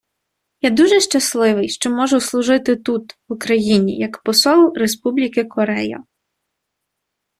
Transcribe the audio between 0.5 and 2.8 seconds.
Я дуже щасливий, що можу служити